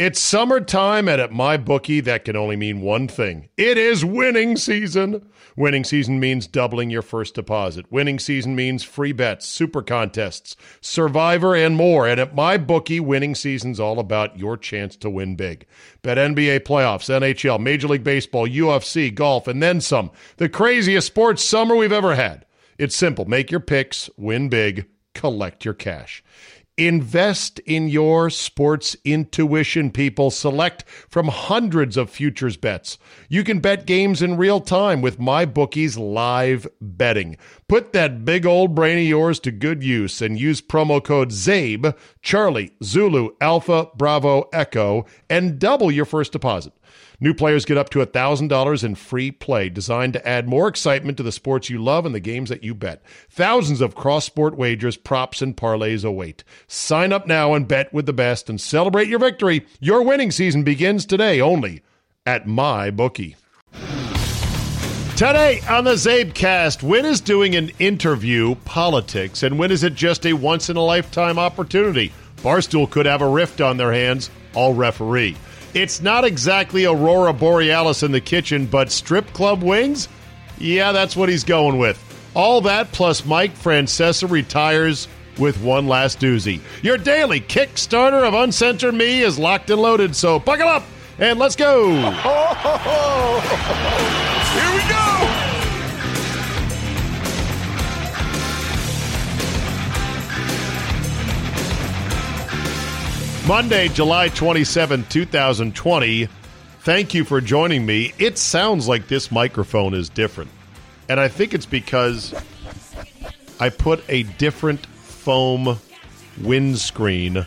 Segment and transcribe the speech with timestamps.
[0.00, 4.56] It's summertime, and at my bookie, that can only mean one thing it is winning
[4.56, 5.28] season.
[5.58, 7.84] Winning season means doubling your first deposit.
[7.92, 12.08] Winning season means free bets, super contests, survivor, and more.
[12.08, 15.66] And at my bookie, winning season's all about your chance to win big.
[16.00, 20.10] Bet NBA playoffs, NHL, Major League Baseball, UFC, golf, and then some.
[20.38, 22.46] The craziest sports summer we've ever had.
[22.78, 26.24] It's simple make your picks, win big, collect your cash.
[26.76, 30.30] Invest in your sports intuition, people.
[30.30, 32.96] Select from hundreds of futures bets.
[33.28, 37.36] You can bet games in real time with MyBookie's live betting.
[37.68, 41.94] Put that big old brain of yours to good use and use promo code ZABE,
[42.22, 46.72] Charlie, Zulu, Alpha, Bravo, Echo, and double your first deposit.
[47.22, 51.22] New players get up to $1,000 in free play, designed to add more excitement to
[51.22, 53.02] the sports you love and the games that you bet.
[53.28, 56.44] Thousands of cross sport wagers, props, and parlays await.
[56.66, 59.66] Sign up now and bet with the best and celebrate your victory.
[59.80, 61.82] Your winning season begins today only
[62.24, 63.36] at MyBookie.
[65.16, 70.24] Today on the Zabecast, when is doing an interview politics and when is it just
[70.24, 72.10] a once in a lifetime opportunity?
[72.38, 74.30] Barstool could have a rift on their hands.
[74.54, 75.36] All referee.
[75.72, 80.08] It's not exactly Aurora Borealis in the kitchen, but strip club wings?
[80.58, 81.98] Yeah, that's what he's going with.
[82.34, 85.06] All that plus Mike Francesa retires
[85.38, 86.60] with one last doozy.
[86.82, 90.82] Your daily Kickstarter of Uncensored Me is locked and loaded, so buckle up
[91.18, 91.90] and let's go.
[94.50, 95.09] Here we go.
[103.50, 106.28] Monday, July 27, 2020.
[106.82, 108.12] Thank you for joining me.
[108.16, 110.52] It sounds like this microphone is different.
[111.08, 112.32] And I think it's because
[113.58, 115.80] I put a different foam
[116.40, 117.44] windscreen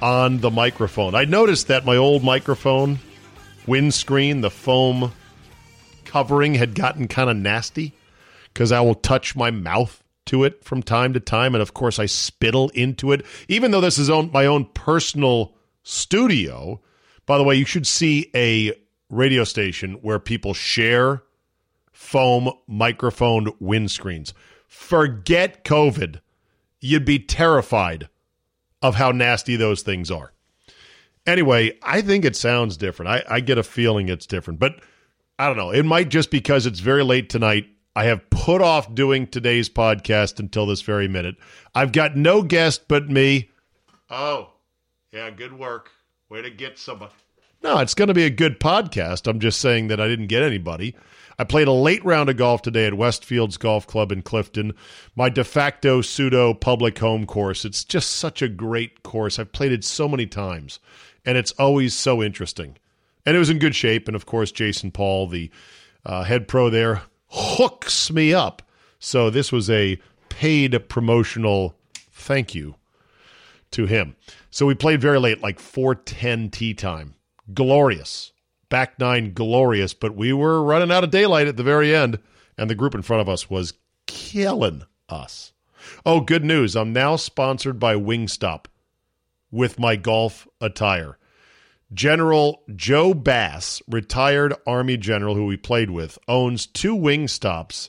[0.00, 1.14] on the microphone.
[1.14, 2.98] I noticed that my old microphone
[3.66, 5.12] windscreen, the foam
[6.06, 7.92] covering, had gotten kind of nasty
[8.54, 11.98] because I will touch my mouth to it from time to time, and of course
[11.98, 13.26] I spittle into it.
[13.48, 16.80] Even though this is own, my own personal studio.
[17.26, 18.72] By the way, you should see a
[19.10, 21.22] radio station where people share
[21.92, 24.32] foam microphone windscreens.
[24.66, 26.20] Forget COVID.
[26.80, 28.08] You'd be terrified
[28.82, 30.32] of how nasty those things are.
[31.26, 33.10] Anyway, I think it sounds different.
[33.10, 34.80] I, I get a feeling it's different, but
[35.38, 35.70] I don't know.
[35.70, 37.66] It might just because it's very late tonight
[37.98, 41.34] I have put off doing today's podcast until this very minute.
[41.74, 43.50] I've got no guest but me.
[44.08, 44.50] Oh,
[45.10, 45.90] yeah, good work.
[46.28, 47.10] Way to get somebody.
[47.60, 49.26] No, it's going to be a good podcast.
[49.26, 50.94] I'm just saying that I didn't get anybody.
[51.40, 54.74] I played a late round of golf today at Westfields Golf Club in Clifton,
[55.16, 57.64] my de facto pseudo public home course.
[57.64, 59.40] It's just such a great course.
[59.40, 60.78] I've played it so many times,
[61.24, 62.76] and it's always so interesting.
[63.26, 64.06] And it was in good shape.
[64.06, 65.50] And of course, Jason Paul, the
[66.06, 68.62] uh, head pro there, hooks me up.
[68.98, 71.74] So this was a paid promotional
[72.10, 72.76] thank you
[73.70, 74.16] to him.
[74.50, 77.14] So we played very late, like 410 tea time.
[77.52, 78.32] Glorious.
[78.68, 79.94] Back nine, glorious.
[79.94, 82.18] But we were running out of daylight at the very end,
[82.56, 83.74] and the group in front of us was
[84.06, 85.52] killing us.
[86.04, 86.76] Oh, good news.
[86.76, 88.66] I'm now sponsored by Wingstop
[89.50, 91.18] with my golf attire.
[91.92, 97.88] General Joe Bass, retired Army general who we played with, owns two Wingstops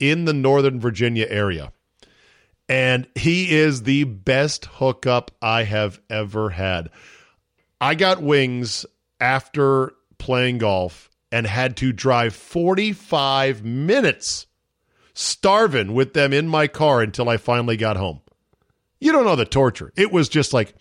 [0.00, 1.72] in the Northern Virginia area.
[2.68, 6.90] And he is the best hookup I have ever had.
[7.80, 8.84] I got wings
[9.20, 14.46] after playing golf and had to drive 45 minutes
[15.14, 18.20] starving with them in my car until I finally got home.
[18.98, 19.92] You don't know the torture.
[19.96, 20.74] It was just like,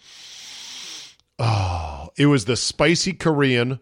[1.39, 3.79] oh it was the spicy Korean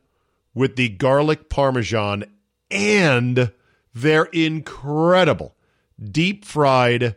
[0.54, 2.26] with the garlic parmesan
[2.70, 3.52] and
[3.94, 5.56] their incredible
[6.02, 7.16] deep fried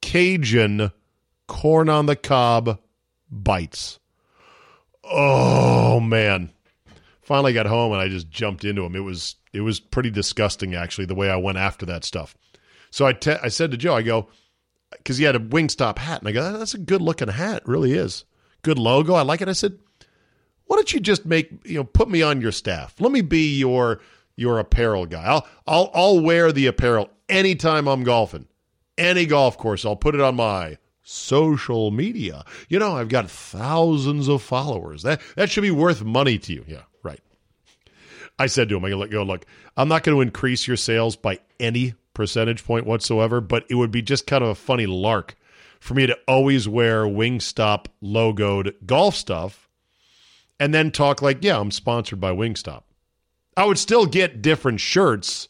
[0.00, 0.92] Cajun
[1.46, 2.78] corn on the cob
[3.30, 3.98] bites.
[5.04, 6.50] Oh man.
[7.22, 8.96] Finally got home and I just jumped into them.
[8.96, 12.36] It was it was pretty disgusting actually the way I went after that stuff.
[12.90, 14.28] So I te- I said to Joe, I go
[14.90, 17.92] because he had a Wingstop hat, and I go, that's a good looking hat, really
[17.92, 18.24] is.
[18.62, 19.48] Good logo, I like it.
[19.48, 19.78] I said,
[20.68, 22.94] why don't you just make you know put me on your staff?
[23.00, 24.00] Let me be your
[24.36, 25.24] your apparel guy.
[25.24, 28.46] I'll I'll I'll wear the apparel anytime I'm golfing.
[28.96, 32.44] Any golf course, I'll put it on my social media.
[32.68, 35.02] You know, I've got thousands of followers.
[35.02, 36.64] That that should be worth money to you.
[36.68, 37.20] Yeah, right.
[38.38, 41.40] I said to him, I go, look, I'm not going to increase your sales by
[41.58, 45.34] any percentage point whatsoever, but it would be just kind of a funny lark
[45.80, 49.67] for me to always wear Wingstop logoed golf stuff
[50.60, 52.82] and then talk like, yeah, I'm sponsored by Wingstop.
[53.56, 55.48] I would still get different shirts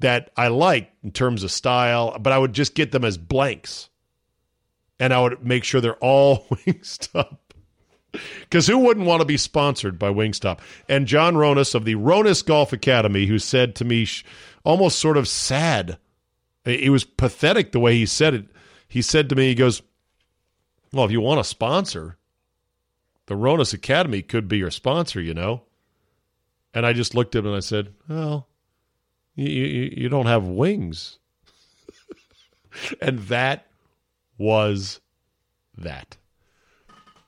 [0.00, 3.88] that I like in terms of style, but I would just get them as blanks.
[5.00, 7.38] And I would make sure they're all Wingstop.
[8.40, 10.58] Because who wouldn't want to be sponsored by Wingstop?
[10.88, 14.06] And John Ronis of the Ronis Golf Academy, who said to me,
[14.64, 15.96] almost sort of sad,
[16.64, 18.46] it was pathetic the way he said it.
[18.86, 19.80] He said to me, he goes,
[20.92, 22.18] Well, if you want a sponsor,
[23.26, 25.62] the Ronis Academy could be your sponsor, you know?
[26.74, 28.48] And I just looked at him and I said, Well,
[29.34, 31.18] you, you, you don't have wings.
[33.00, 33.66] and that
[34.38, 35.00] was
[35.76, 36.16] that.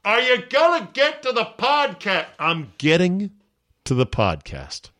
[0.04, 2.26] Are you going to get to the podcast?
[2.38, 3.30] I'm getting
[3.84, 4.90] to the podcast.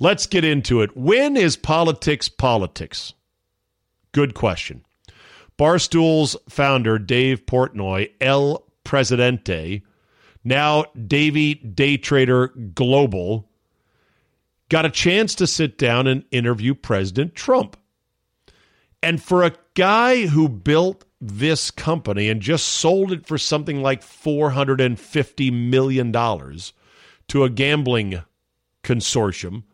[0.00, 0.96] Let's get into it.
[0.96, 3.12] When is politics politics?
[4.10, 4.84] Good question.
[5.56, 9.82] Barstool's founder, Dave Portnoy, El Presidente,
[10.44, 13.48] now Davey Day Trader Global,
[14.68, 17.76] got a chance to sit down and interview President Trump.
[19.02, 24.02] And for a guy who built this company and just sold it for something like
[24.02, 28.22] $450 million to a gambling
[28.82, 29.64] consortium,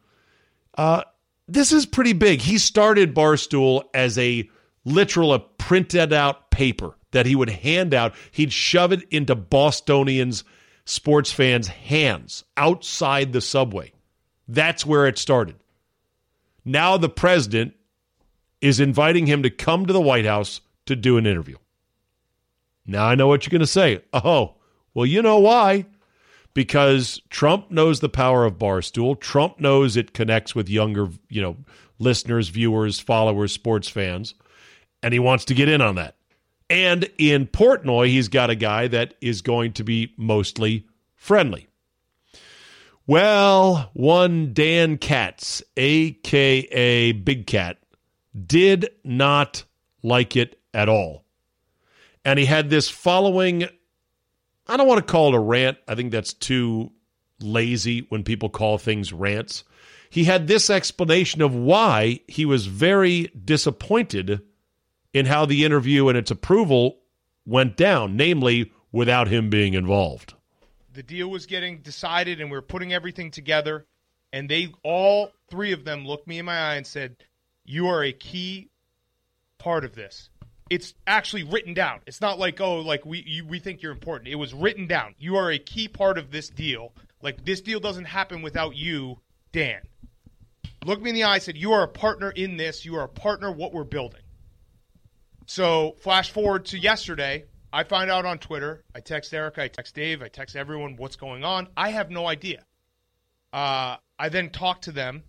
[0.76, 1.04] uh,
[1.46, 2.40] this is pretty big.
[2.40, 4.48] He started Barstool as a
[4.84, 8.14] literal a printed out paper that he would hand out.
[8.30, 10.44] He'd shove it into Bostonians,
[10.88, 13.92] sports fans' hands outside the subway.
[14.48, 15.56] That's where it started.
[16.64, 17.74] Now the president
[18.60, 21.56] is inviting him to come to the White House to do an interview.
[22.86, 24.00] Now I know what you're going to say.
[24.14, 24.54] Oh,
[24.94, 25.84] well, you know why?
[26.54, 29.20] Because Trump knows the power of Barstool.
[29.20, 31.56] Trump knows it connects with younger, you know,
[31.98, 34.34] listeners, viewers, followers, sports fans,
[35.02, 36.16] and he wants to get in on that.
[36.70, 40.86] And in Portnoy, he's got a guy that is going to be mostly
[41.16, 41.66] friendly.
[43.06, 47.78] Well, one Dan Katz, aka Big Cat,
[48.46, 49.64] did not
[50.02, 51.24] like it at all.
[52.24, 53.66] And he had this following
[54.66, 55.78] I don't want to call it a rant.
[55.88, 56.92] I think that's too
[57.40, 59.64] lazy when people call things rants.
[60.10, 64.42] He had this explanation of why he was very disappointed
[65.12, 66.98] in how the interview and its approval
[67.46, 70.34] went down, namely without him being involved.
[70.92, 73.86] The deal was getting decided and we were putting everything together
[74.32, 77.16] and they all three of them looked me in my eye and said
[77.64, 78.68] you are a key
[79.58, 80.28] part of this.
[80.70, 82.00] It's actually written down.
[82.06, 84.28] It's not like oh like we you, we think you're important.
[84.28, 85.14] It was written down.
[85.18, 86.92] You are a key part of this deal.
[87.22, 89.18] Like this deal doesn't happen without you
[89.52, 89.80] dan.
[90.84, 92.84] Looked me in the eye said you are a partner in this.
[92.84, 94.20] You are a partner what we're building
[95.48, 98.84] so flash forward to yesterday I find out on Twitter.
[98.94, 99.62] I text Erika.
[99.62, 100.22] I text Dave.
[100.22, 101.68] I text everyone what's going on.
[101.76, 102.64] I have no idea.
[103.52, 105.22] Uh, I then talk to them.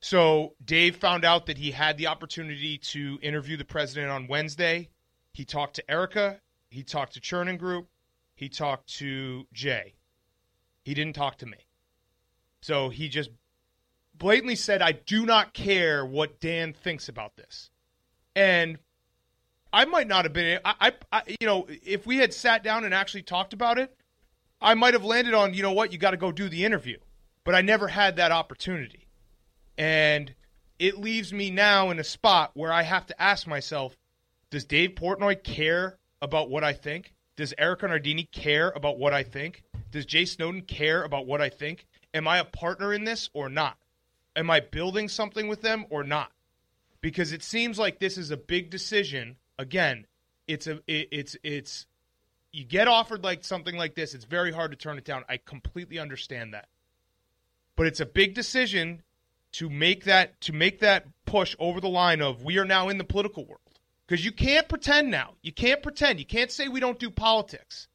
[0.00, 4.90] So Dave found out that he had the opportunity to interview the president on Wednesday.
[5.32, 6.40] He talked to Erika.
[6.70, 7.88] He talked to Chernin Group.
[8.34, 9.94] He talked to Jay.
[10.84, 11.58] He didn't talk to me.
[12.62, 13.30] So he just
[14.14, 17.70] blatantly said, I do not care what Dan thinks about this.
[18.34, 18.78] And
[19.72, 20.60] I might not have been.
[20.64, 23.94] I, I, you know, if we had sat down and actually talked about it,
[24.60, 26.98] I might have landed on, you know what, you got to go do the interview.
[27.44, 29.06] But I never had that opportunity,
[29.78, 30.34] and
[30.78, 33.96] it leaves me now in a spot where I have to ask myself:
[34.50, 37.14] Does Dave Portnoy care about what I think?
[37.36, 39.62] Does Erika Nardini care about what I think?
[39.90, 41.86] Does Jay Snowden care about what I think?
[42.12, 43.78] Am I a partner in this or not?
[44.36, 46.30] Am I building something with them or not?
[47.00, 50.06] Because it seems like this is a big decision again,
[50.46, 51.86] it's a it, it's it's
[52.52, 55.24] you get offered like something like this, it's very hard to turn it down.
[55.28, 56.68] I completely understand that.
[57.76, 59.02] But it's a big decision
[59.52, 62.98] to make that to make that push over the line of we are now in
[62.98, 63.60] the political world.
[64.06, 65.34] Because you can't pretend now.
[65.40, 66.18] You can't pretend.
[66.18, 67.86] You can't say we don't do politics.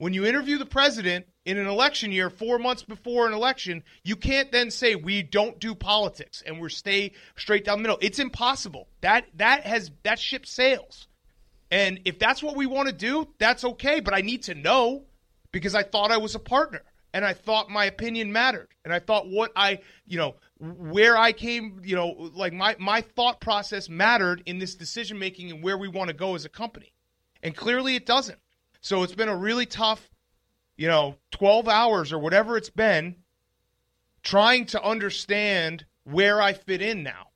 [0.00, 4.16] When you interview the president in an election year, four months before an election, you
[4.16, 7.98] can't then say we don't do politics and we're stay straight down the middle.
[8.00, 8.88] It's impossible.
[9.02, 11.06] That that has that ship sails.
[11.70, 14.00] And if that's what we want to do, that's okay.
[14.00, 15.04] But I need to know
[15.52, 16.80] because I thought I was a partner
[17.12, 18.68] and I thought my opinion mattered.
[18.86, 23.02] And I thought what I, you know, where I came, you know, like my, my
[23.02, 26.48] thought process mattered in this decision making and where we want to go as a
[26.48, 26.94] company.
[27.42, 28.38] And clearly it doesn't.
[28.80, 30.10] So it's been a really tough,
[30.76, 33.16] you know, 12 hours or whatever it's been
[34.22, 37.28] trying to understand where I fit in now.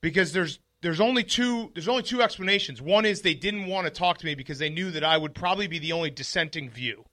[0.00, 2.80] Because there's there's only two there's only two explanations.
[2.82, 5.34] One is they didn't want to talk to me because they knew that I would
[5.34, 7.04] probably be the only dissenting view.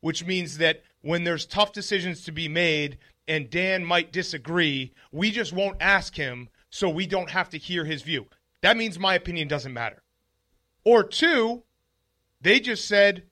[0.00, 2.98] which means that when there's tough decisions to be made
[3.28, 7.84] and Dan might disagree, we just won't ask him so we don't have to hear
[7.84, 8.26] his view.
[8.62, 10.02] That means my opinion doesn't matter.
[10.84, 11.62] Or two,
[12.40, 13.24] they just said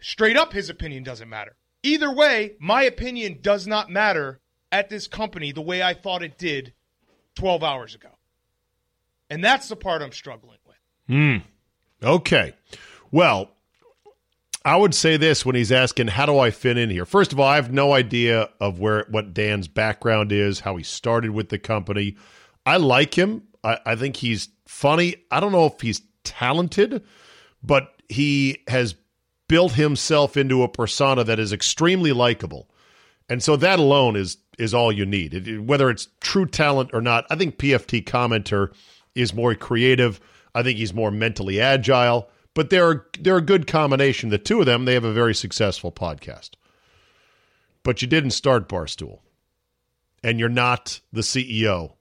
[0.00, 1.56] straight up his opinion doesn't matter.
[1.82, 4.40] Either way, my opinion does not matter
[4.72, 6.72] at this company the way I thought it did
[7.36, 8.08] 12 hours ago.
[9.30, 10.76] And that's the part I'm struggling with.
[11.08, 11.36] Hmm.
[12.02, 12.54] Okay.
[13.10, 13.50] Well,
[14.64, 17.40] I would say this when he's asking, "How do I fit in here?" First of
[17.40, 21.50] all, I have no idea of where what Dan's background is, how he started with
[21.50, 22.16] the company.
[22.64, 23.42] I like him.
[23.62, 25.16] I, I think he's funny.
[25.30, 27.02] I don't know if he's talented,
[27.62, 28.94] but he has
[29.48, 32.68] built himself into a persona that is extremely likable,
[33.28, 35.34] and so that alone is is all you need.
[35.34, 38.72] It- whether it's true talent or not, I think PFT commenter
[39.14, 40.20] is more creative.
[40.54, 42.28] I think he's more mentally agile.
[42.54, 44.28] But they're they're a good combination.
[44.28, 46.50] The two of them, they have a very successful podcast.
[47.82, 49.18] But you didn't start Barstool,
[50.22, 51.94] and you're not the CEO,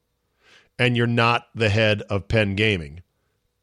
[0.77, 3.01] and you're not the head of Penn Gaming,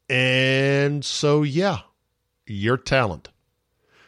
[0.09, 1.79] and so yeah,
[2.45, 3.29] you're talent.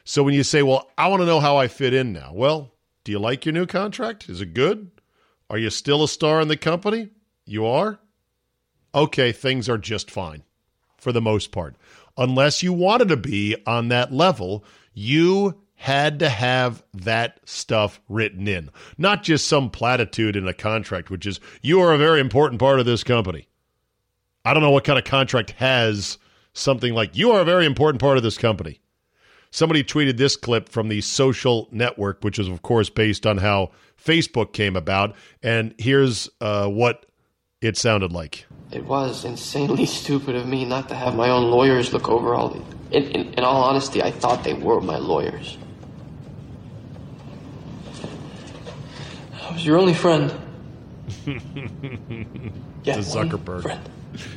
[0.04, 2.74] So when you say, "Well, I want to know how I fit in now," well,
[3.04, 4.30] do you like your new contract?
[4.30, 4.92] Is it good?
[5.50, 7.10] Are you still a star in the company?
[7.46, 8.00] You are.
[8.96, 10.44] Okay, things are just fine
[10.98, 11.76] for the most part.
[12.18, 14.64] Unless you wanted to be on that level,
[14.94, 21.10] you had to have that stuff written in, not just some platitude in a contract,
[21.10, 23.48] which is, you are a very important part of this company.
[24.46, 26.18] I don't know what kind of contract has
[26.54, 28.80] something like, you are a very important part of this company.
[29.52, 33.72] Somebody tweeted this clip from the social network, which is, of course, based on how
[34.04, 35.16] Facebook came about.
[35.44, 37.06] And here's uh, what
[37.62, 38.46] it sounded like.
[38.72, 42.50] It was insanely stupid of me not to have my own lawyers look over all
[42.50, 42.64] the.
[42.98, 45.58] In, in, in all honesty, I thought they were my lawyers.
[49.42, 50.34] I was your only friend.
[52.84, 53.62] yeah, Zuckerberg.
[53.62, 53.90] friend.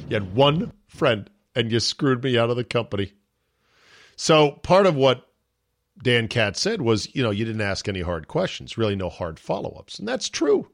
[0.09, 3.13] You had one friend and you screwed me out of the company.
[4.17, 5.27] So part of what
[6.03, 9.39] Dan Katz said was, you know, you didn't ask any hard questions, really no hard
[9.39, 9.99] follow ups.
[9.99, 10.71] And that's true.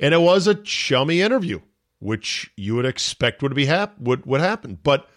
[0.00, 1.60] And it was a chummy interview,
[1.98, 4.78] which you would expect would be hap- would, would happen.
[4.82, 5.08] But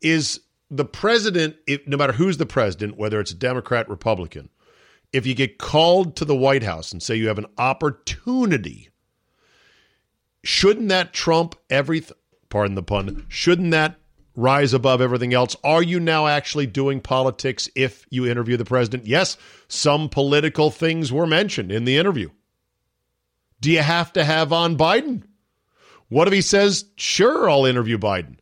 [0.00, 0.40] is
[0.70, 4.48] the president, if, no matter who's the president, whether it's a Democrat, Republican,
[5.12, 8.90] if you get called to the White House and say you have an opportunity
[10.48, 12.16] shouldn't that trump everything?
[12.48, 13.26] Pardon the pun.
[13.28, 13.97] Shouldn't that
[14.38, 15.56] rise above everything else?
[15.64, 19.06] Are you now actually doing politics if you interview the president?
[19.06, 22.30] Yes, some political things were mentioned in the interview.
[23.60, 25.24] Do you have to have on Biden?
[26.08, 28.36] What if he says, sure, I'll interview Biden?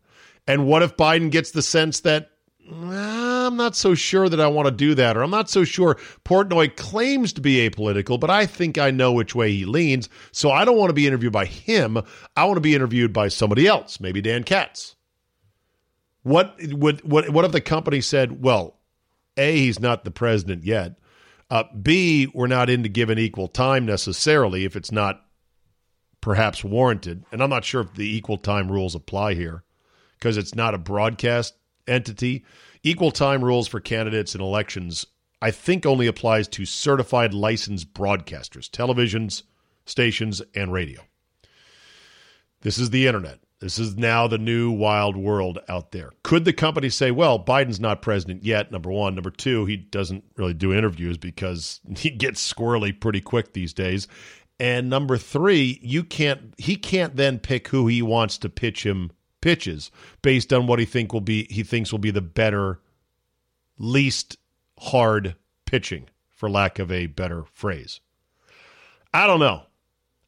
[0.46, 2.30] And what if Biden gets the sense that,
[2.70, 5.64] "Nah, I'm not so sure that I want to do that, or I'm not so
[5.64, 10.08] sure Portnoy claims to be apolitical, but I think I know which way he leans,
[10.30, 11.98] so I don't want to be interviewed by him.
[12.36, 14.95] I want to be interviewed by somebody else, maybe Dan Katz.
[16.26, 18.80] What would what what if the company said, well,
[19.36, 20.98] A, he's not the president yet.
[21.48, 25.24] Uh, B, we're not into giving equal time necessarily if it's not
[26.20, 27.24] perhaps warranted.
[27.30, 29.62] And I'm not sure if the equal time rules apply here
[30.18, 31.54] because it's not a broadcast
[31.86, 32.44] entity.
[32.82, 35.06] Equal time rules for candidates in elections,
[35.40, 39.44] I think, only applies to certified licensed broadcasters, televisions,
[39.84, 41.02] stations, and radio.
[42.62, 43.38] This is the internet.
[43.58, 46.12] This is now the new wild world out there.
[46.22, 49.14] Could the company say, well, Biden's not president yet, number one.
[49.14, 54.08] Number two, he doesn't really do interviews because he gets squirrely pretty quick these days.
[54.58, 59.10] And number three, you can't he can't then pick who he wants to pitch him
[59.42, 59.90] pitches
[60.22, 62.80] based on what he think will be he thinks will be the better,
[63.78, 64.38] least
[64.78, 65.36] hard
[65.66, 68.00] pitching, for lack of a better phrase.
[69.12, 69.65] I don't know.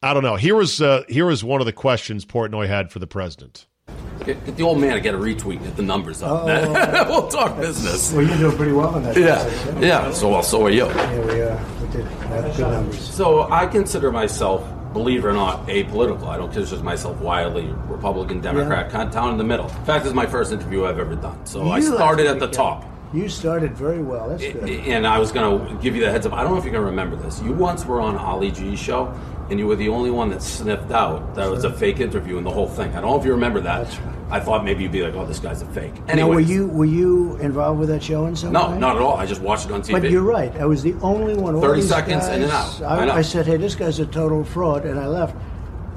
[0.02, 0.37] I don't know.
[0.37, 3.67] Here was uh, here was one of the questions Portnoy had for the president.
[4.25, 6.45] Get, get the old man to get a retweet, get the numbers up.
[7.09, 8.12] we'll talk business.
[8.12, 9.17] Well, you're doing pretty well on that.
[9.17, 10.11] Yeah, process, yeah.
[10.12, 10.87] So well, so are you.
[10.87, 13.00] Yeah, we, uh, we did have good numbers.
[13.12, 16.26] So I consider myself, believe it or not, apolitical.
[16.28, 18.93] I don't consider myself wildly Republican, Democrat, Yeah.
[18.93, 19.67] kind of down in the middle.
[19.67, 21.45] In fact, this is my first interview I've ever done.
[21.47, 22.85] So I started at the be top.
[23.12, 24.29] You started very well.
[24.29, 24.69] That's good.
[24.69, 26.35] And I was going to give you the heads up.
[26.35, 27.41] I don't know if you can remember this.
[27.43, 29.15] You once were on Ali G's show,
[29.49, 32.37] and you were the only one that sniffed out that it was a fake interview
[32.37, 32.91] and the whole thing.
[32.91, 33.85] I don't know if you remember that.
[33.85, 34.15] That's right.
[34.31, 36.67] I thought maybe you'd be like, "Oh, this guy's a fake." now, Anyway, were you
[36.67, 38.61] were you involved with that show in some way?
[38.61, 39.17] No, not at all.
[39.17, 39.93] I just watched it on TV.
[39.93, 40.55] But you're right.
[40.57, 41.55] I was the only one.
[41.55, 42.83] all 30 these seconds, guys, in and out.
[42.83, 43.12] I, I know.
[43.12, 45.35] I said, "Hey, this guy's a total fraud," and I left.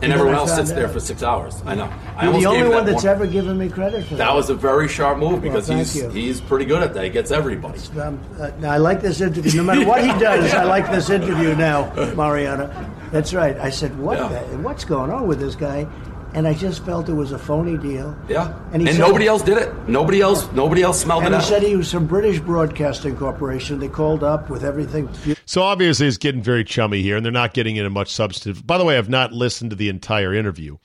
[0.01, 1.61] And everyone else sits there for six hours.
[1.65, 1.91] I know.
[2.17, 4.17] I You're the only one that that's ever given me credit for that.
[4.17, 6.09] That was a very sharp move because thank he's you.
[6.09, 7.03] he's pretty good at that.
[7.03, 7.79] He gets everybody.
[7.99, 9.57] Um, uh, now, I like this interview.
[9.57, 12.89] No matter what he does, I like this interview now, Mariana.
[13.11, 13.57] That's right.
[13.57, 14.27] I said, what Yeah.
[14.43, 15.85] the, what's going on with this guy?
[16.33, 18.15] And I just felt it was a phony deal.
[18.29, 19.69] Yeah, And and, he said- nobody else did it.
[19.89, 20.49] Nobody else.
[20.53, 21.59] Nobody else smelled And it And he out.
[21.61, 23.79] said he was from British Broadcasting Corporation.
[23.79, 25.09] They called up with everything.
[25.45, 28.65] So obviously, it's getting very chummy here, and they're not getting into much substantive.
[28.65, 30.77] By the way, I've not listened to the entire interview.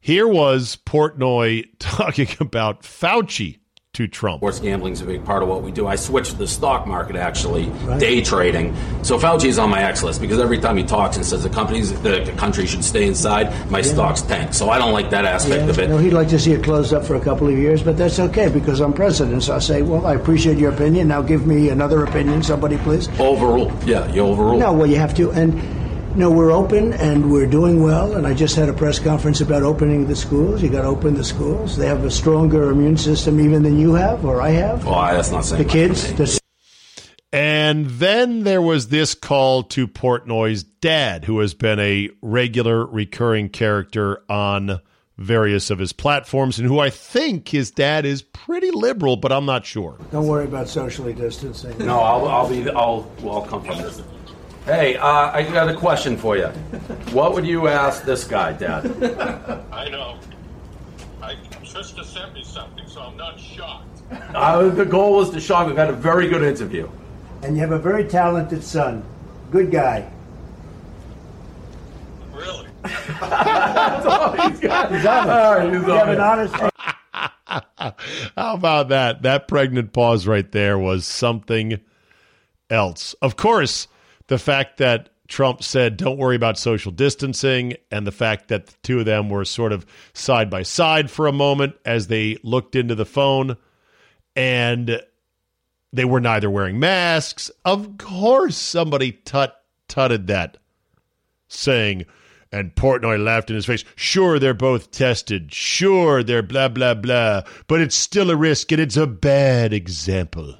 [0.00, 3.58] Here was Portnoy talking about Fauci
[3.94, 4.40] to Trump.
[4.40, 5.86] Sports gambling is a big part of what we do.
[5.86, 7.66] I switched to the stock market actually,
[7.98, 8.74] day trading.
[9.04, 11.92] So Fauci's on my X list because every time he talks and says the companies,
[12.02, 14.52] the country should stay inside, my stocks tank.
[14.52, 15.88] So I don't like that aspect of it.
[15.88, 18.18] know, he'd like to see it closed up for a couple of years, but that's
[18.18, 19.44] okay because I'm president.
[19.44, 21.08] So I say, well, I appreciate your opinion.
[21.08, 23.06] Now give me another opinion, somebody, please.
[23.18, 23.70] Overrule.
[23.86, 24.58] Yeah, you overrule.
[24.58, 25.30] No, well, you have to.
[25.30, 25.83] And
[26.16, 28.14] no, we're open and we're doing well.
[28.14, 30.62] And I just had a press conference about opening the schools.
[30.62, 31.76] You got to open the schools.
[31.76, 34.86] They have a stronger immune system even than you have or I have.
[34.86, 36.38] Oh, well, that's not saying the kids, the
[37.32, 43.48] And then there was this call to Portnoy's dad, who has been a regular recurring
[43.48, 44.80] character on
[45.16, 49.46] various of his platforms, and who I think his dad is pretty liberal, but I'm
[49.46, 49.96] not sure.
[50.10, 51.76] don't worry about socially distancing.
[51.78, 52.68] No, I'll, I'll be.
[52.70, 53.10] I'll.
[53.22, 54.02] Well, I'll come from this.
[54.64, 56.46] Hey, uh, I got a question for you.
[57.12, 58.86] What would you ask this guy, Dad?
[59.72, 60.18] I know.
[61.20, 64.02] I Trista sent me something, so I'm not shocked.
[64.34, 65.66] Uh, the goal was to shock.
[65.66, 66.88] We've had a very good interview.
[67.42, 69.04] And you have a very talented son.
[69.50, 70.10] Good guy.
[72.32, 72.68] Really?
[72.82, 74.94] That's all he's got.
[74.94, 75.28] He's honest.
[75.28, 76.54] All right, he's You have an honest.
[78.34, 79.22] How about that?
[79.22, 81.80] That pregnant pause right there was something
[82.70, 83.14] else.
[83.20, 83.88] Of course,
[84.26, 88.74] the fact that Trump said, don't worry about social distancing, and the fact that the
[88.82, 92.76] two of them were sort of side by side for a moment as they looked
[92.76, 93.56] into the phone
[94.36, 95.00] and
[95.92, 97.50] they were neither wearing masks.
[97.64, 99.56] Of course, somebody tut
[99.88, 100.56] tutted that,
[101.48, 102.04] saying,
[102.52, 103.84] and Portnoy laughed in his face.
[103.96, 105.52] Sure, they're both tested.
[105.52, 107.42] Sure, they're blah, blah, blah.
[107.66, 110.56] But it's still a risk and it's a bad example.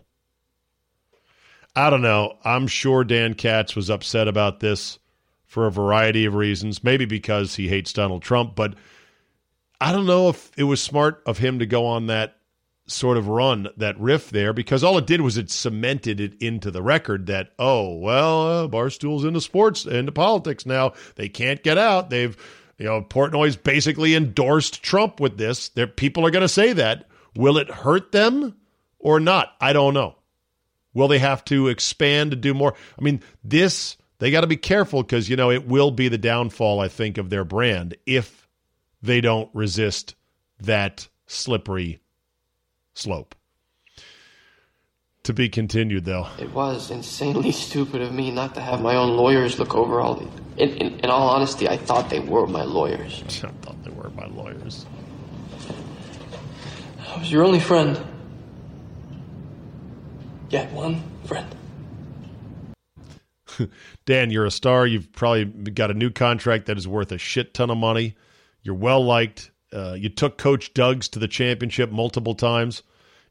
[1.76, 2.38] I don't know.
[2.44, 4.98] I'm sure Dan Katz was upset about this
[5.44, 6.84] for a variety of reasons.
[6.84, 8.74] Maybe because he hates Donald Trump, but
[9.80, 12.36] I don't know if it was smart of him to go on that
[12.86, 16.70] sort of run, that riff there, because all it did was it cemented it into
[16.70, 20.92] the record that, oh, well, uh, Barstool's into sports, into politics now.
[21.16, 22.10] They can't get out.
[22.10, 22.36] They've,
[22.78, 25.70] you know, Portnoy's basically endorsed Trump with this.
[25.70, 27.08] There, people are going to say that.
[27.36, 28.54] Will it hurt them
[28.98, 29.54] or not?
[29.60, 30.16] I don't know.
[30.94, 32.74] Will they have to expand to do more?
[32.98, 36.18] I mean, this, they got to be careful because, you know, it will be the
[36.18, 38.48] downfall, I think, of their brand if
[39.02, 40.14] they don't resist
[40.60, 42.00] that slippery
[42.94, 43.34] slope.
[45.24, 46.28] To be continued, though.
[46.38, 50.14] It was insanely stupid of me not to have my own lawyers look over all
[50.14, 50.28] the.
[50.62, 53.22] In, in, in all honesty, I thought they were my lawyers.
[53.42, 54.86] I thought they were my lawyers.
[57.08, 57.98] I was your only friend.
[60.54, 61.52] Yet one friend.
[64.06, 64.86] Dan, you're a star.
[64.86, 68.14] You've probably got a new contract that is worth a shit ton of money.
[68.62, 69.50] You're well liked.
[69.72, 72.84] Uh, you took Coach Doug's to the championship multiple times.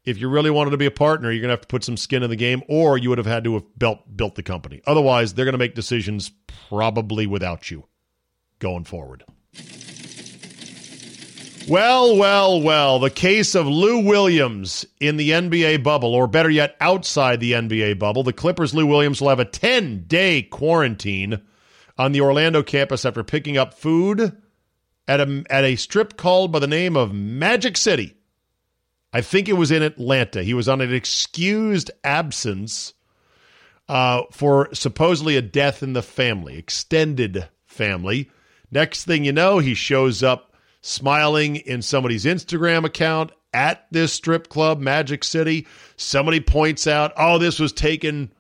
[0.04, 1.96] If you really wanted to be a partner, you're going to have to put some
[1.96, 4.82] skin in the game, or you would have had to have built, built the company.
[4.86, 6.30] Otherwise, they're going to make decisions
[6.68, 7.86] probably without you
[8.60, 9.24] going forward.
[11.68, 13.00] Well, well, well.
[13.00, 18.00] The case of Lou Williams in the NBA bubble, or better yet, outside the NBA
[18.00, 18.24] bubble.
[18.24, 21.42] The Clippers' Lou Williams will have a 10 day quarantine
[21.98, 24.36] on the Orlando campus after picking up food
[25.08, 28.16] at a, at a strip called by the name of Magic City.
[29.14, 30.44] I think it was in Atlanta.
[30.44, 32.94] He was on an excused absence
[33.88, 38.30] uh, for supposedly a death in the family, extended family.
[38.72, 40.53] Next thing you know, he shows up
[40.84, 45.66] smiling in somebody's Instagram account at this strip club, Magic City.
[45.96, 48.32] Somebody points out, oh, this was taken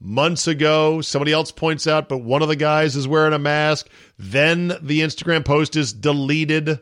[0.00, 1.02] months ago.
[1.02, 3.88] Somebody else points out, but one of the guys is wearing a mask.
[4.18, 6.80] Then the Instagram post is deleted.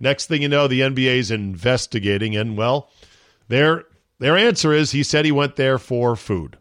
[0.00, 2.90] Next thing you know, the NBA is investigating, and well,
[3.48, 3.84] their
[4.18, 6.58] their answer is he said he went there for food.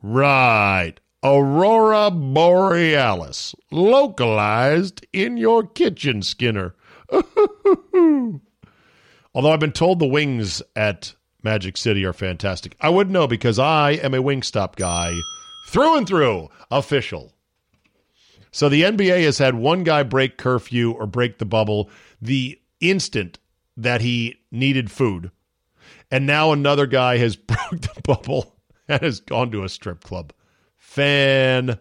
[0.00, 0.94] Right.
[1.22, 6.74] Aurora Borealis, localized in your kitchen, Skinner.
[7.12, 8.40] Although
[9.52, 12.74] I've been told the wings at Magic City are fantastic.
[12.80, 15.12] I wouldn't know because I am a Wingstop guy
[15.68, 17.34] through and through, official.
[18.50, 23.38] So the NBA has had one guy break curfew or break the bubble the instant
[23.76, 25.30] that he needed food.
[26.10, 28.56] And now another guy has broke the bubble
[28.88, 30.32] and has gone to a strip club.
[30.90, 31.78] Fantastic.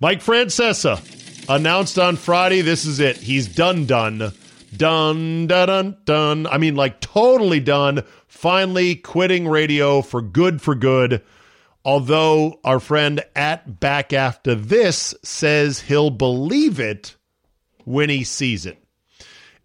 [0.00, 0.98] Mike Francesa
[1.46, 3.18] announced on Friday this is it.
[3.18, 4.32] He's done, done.
[4.74, 6.46] Done, done, done, done.
[6.46, 8.02] I mean, like totally done.
[8.28, 11.22] Finally quitting radio for good, for good.
[11.84, 17.14] Although our friend at Back After This says he'll believe it
[17.84, 18.82] when he sees it.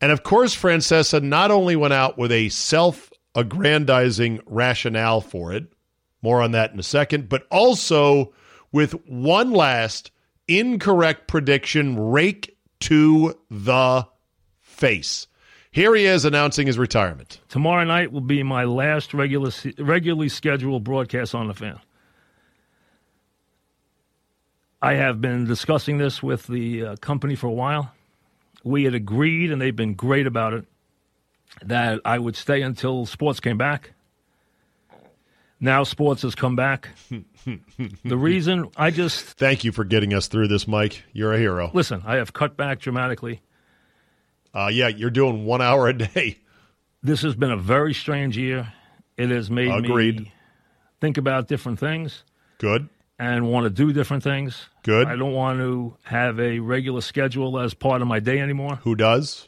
[0.01, 5.72] And of course, Francesa not only went out with a self aggrandizing rationale for it,
[6.23, 8.33] more on that in a second, but also
[8.71, 10.11] with one last
[10.47, 14.07] incorrect prediction rake to the
[14.59, 15.27] face.
[15.71, 17.39] Here he is announcing his retirement.
[17.49, 21.79] Tomorrow night will be my last regular, regularly scheduled broadcast on the fan.
[24.81, 27.91] I have been discussing this with the uh, company for a while.
[28.63, 30.65] We had agreed, and they've been great about it,
[31.61, 33.93] that I would stay until sports came back.
[35.63, 36.89] Now sports has come back.
[38.03, 41.03] the reason I just Thank you for getting us through this, Mike.
[41.13, 41.71] You're a hero.
[41.73, 43.41] listen, I have cut back dramatically.
[44.53, 46.37] Uh, yeah, you're doing one hour a day.
[47.01, 48.73] This has been a very strange year.
[49.15, 50.19] It has made Agreed.
[50.21, 50.33] me
[50.99, 52.25] think about different things
[52.57, 52.89] Good.
[53.17, 54.67] and want to do different things.
[54.83, 55.07] Good.
[55.07, 58.75] I don't want to have a regular schedule as part of my day anymore.
[58.83, 59.47] Who does?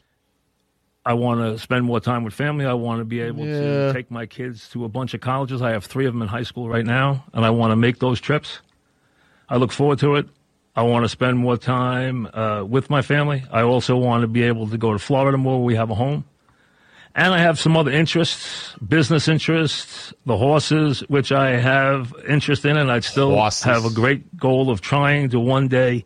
[1.06, 2.66] I want to spend more time with family.
[2.66, 3.60] I want to be able Yeah.
[3.88, 5.62] to take my kids to a bunch of colleges.
[5.62, 8.00] I have three of them in high school right now, and I want to make
[8.00, 8.58] those trips.
[9.48, 10.26] I look forward to it.
[10.74, 13.44] I want to spend more time uh, with my family.
[13.52, 15.94] I also want to be able to go to Florida more where we have a
[15.94, 16.24] home.
[17.14, 22.76] And I have some other interests, business interests, the horses, which I have interest in,
[22.76, 23.62] and I'd still Horses.
[23.62, 26.04] have a great goal of trying to one day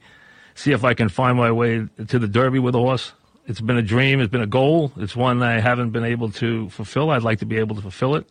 [0.55, 3.13] see if I can find my way to the Derby with a horse.
[3.51, 4.21] It's been a dream.
[4.21, 4.93] It's been a goal.
[4.97, 7.11] It's one I haven't been able to fulfill.
[7.11, 8.29] I'd like to be able to fulfill it.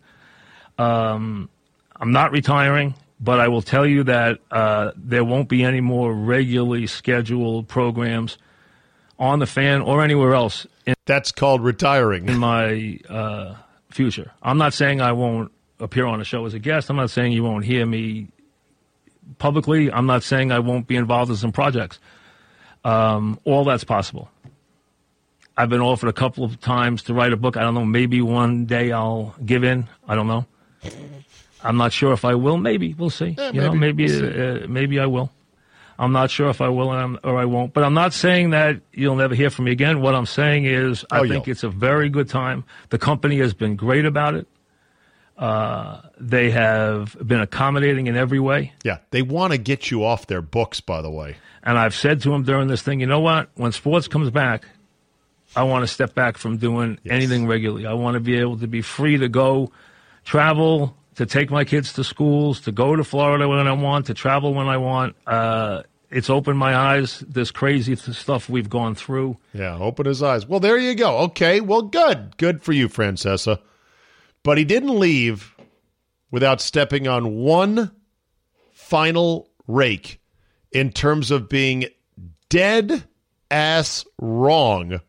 [0.77, 1.49] Um,
[1.93, 6.13] I'm not retiring, but I will tell you that uh, there won't be any more
[6.13, 8.37] regularly scheduled programs
[9.19, 12.29] on the fan or anywhere else in, That's called retiring.
[12.29, 13.55] in my uh,
[13.89, 14.31] future.
[14.41, 15.51] I'm not saying I won't
[15.81, 16.89] appear on a show as a guest.
[16.89, 18.29] I'm not saying you won't hear me
[19.37, 19.91] publicly.
[19.91, 21.99] I'm not saying I won't be involved in some projects.
[22.85, 24.29] Um, all that's possible.
[25.59, 27.57] I've been offered a couple of times to write a book.
[27.57, 27.83] I don't know.
[27.83, 29.89] Maybe one day I'll give in.
[30.07, 30.45] I don't know.
[31.61, 32.55] I'm not sure if I will.
[32.57, 33.35] Maybe we'll see.
[33.37, 34.07] Yeah, you know, maybe.
[34.07, 35.29] maybe We'll uh, maybe I will.
[35.99, 36.89] I'm not sure if I will
[37.23, 37.73] or I won't.
[37.73, 39.99] But I'm not saying that you'll never hear from me again.
[40.01, 41.51] What I'm saying is, I Oh, think you'll.
[41.51, 42.63] it's a very good time.
[42.87, 44.47] The company has been great about it.
[45.37, 48.71] Uh, they have been accommodating in every way.
[48.85, 51.35] Yeah, they want to get you off their books, by the way.
[51.63, 53.49] And I've said to him during this thing, you know what?
[53.55, 54.65] When sports comes back,
[55.55, 57.13] I want to step back from doing Yes.
[57.13, 57.85] anything regularly.
[57.85, 59.71] I want to be able to be free to go
[60.25, 64.13] travel, to take my kids to schools, to go to Florida when I want, to
[64.13, 65.15] travel when I want.
[65.25, 69.37] Uh, it's opened my eyes, this crazy stuff we've gone through.
[69.53, 70.47] Yeah, open his eyes.
[70.47, 71.17] Well, there you go.
[71.19, 72.37] Okay, well, good.
[72.37, 73.59] Good for you, Francesa.
[74.43, 75.55] But he didn't leave
[76.31, 77.91] without stepping on one
[78.71, 80.19] final rake
[80.71, 81.85] in terms of being
[82.49, 83.03] dead
[83.51, 85.01] ass wrong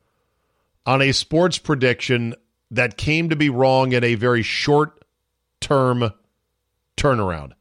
[0.87, 2.35] on a sports prediction
[2.71, 5.05] that came to be wrong in a very short
[5.61, 6.13] term
[6.97, 7.53] turnaround.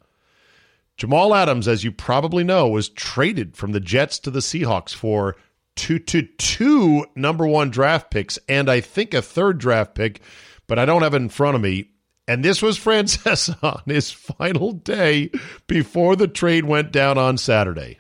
[0.98, 5.38] Jamal Adams, as you probably know, was traded from the Jets to the Seahawks for
[5.76, 10.22] two to two number one draft picks and I think a third draft pick,
[10.68, 11.92] but I don't have it in front of me.
[12.28, 15.32] And this was Francesa on his final day
[15.68, 18.00] before the trade went down on Saturday.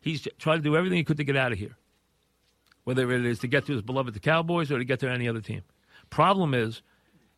[0.00, 1.76] He's trying to do everything he could to get out of here,
[2.84, 5.28] whether it is to get to his beloved the Cowboys or to get to any
[5.28, 5.62] other team.
[6.08, 6.82] Problem is,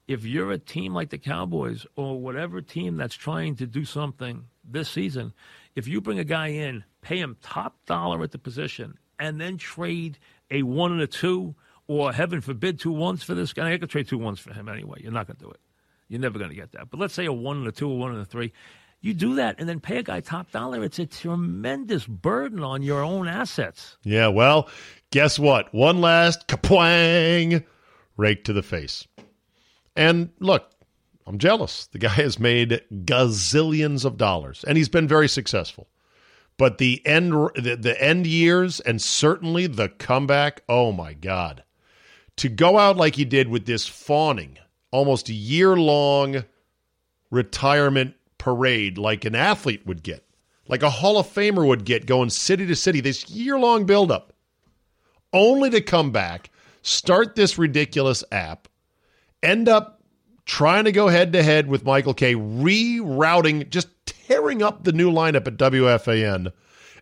[0.09, 4.45] if you're a team like the Cowboys or whatever team that's trying to do something
[4.65, 5.33] this season,
[5.75, 9.57] if you bring a guy in, pay him top dollar at the position, and then
[9.57, 10.19] trade
[10.51, 11.55] a one and a two,
[11.87, 14.69] or heaven forbid, two ones for this guy, I could trade two ones for him
[14.69, 15.01] anyway.
[15.03, 15.61] You're not going to do it.
[16.09, 16.91] You're never going to get that.
[16.91, 18.53] But let's say a one and a two, or one and a three.
[19.03, 20.85] You do that and then pay a guy top dollar.
[20.85, 23.97] It's a tremendous burden on your own assets.
[24.05, 24.69] Yeah, well,
[25.11, 25.75] guess what?
[25.75, 27.65] One last kapwang
[28.17, 29.09] rake to the face.
[29.97, 30.71] And look,
[31.27, 31.89] I'm jealous.
[31.89, 35.89] The guy has made gazillions of dollars, and he's been very successful.
[36.57, 40.63] But the end, the, the end years, and certainly the comeback.
[40.69, 41.65] Oh my God!
[42.37, 44.59] To go out like he did with this fawning,
[44.93, 46.45] almost year long
[47.31, 50.27] retirement parade, like an athlete would get.
[50.67, 54.33] like a Hall of Famer would get going city to city, this year long buildup,
[55.33, 56.51] only to come back,
[56.83, 58.67] start this ridiculous app,
[59.45, 60.03] end up
[60.45, 65.13] trying to go head to head with Michael Kay, rerouting, just tearing up the new
[65.13, 66.53] lineup at WFAN,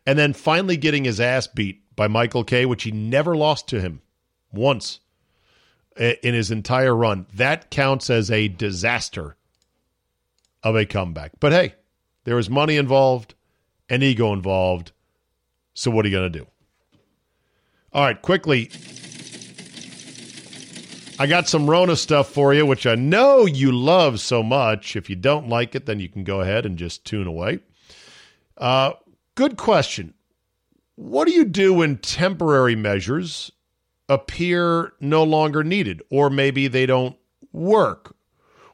[0.07, 3.81] and then finally getting his ass beat by Michael Kay, which he never lost to
[3.81, 4.03] him
[4.53, 5.01] once
[5.97, 7.25] eh, in his entire run.
[7.33, 9.37] That counts as a disaster
[10.63, 11.33] of a comeback.
[11.41, 11.75] But hey,
[12.25, 13.35] there was money involved
[13.89, 14.93] and ego involved.
[15.75, 16.47] So what are you going to do?
[17.93, 18.71] All right, quickly.
[21.19, 24.97] I got some Rona stuff for you, which I know you love so much.
[24.97, 27.61] If you don't like it, then you can go ahead and just tune away.
[28.57, 28.93] Uh,
[29.35, 30.15] good question.
[30.95, 33.51] What do you do when temporary measures
[34.09, 37.17] appear no longer needed, or maybe they don't
[37.53, 38.15] work?